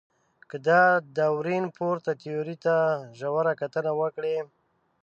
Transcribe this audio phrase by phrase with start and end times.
[0.49, 0.69] که د
[1.17, 2.75] داروېن پورته تیوري ته
[3.17, 4.35] ژوره کتنه وکړئ.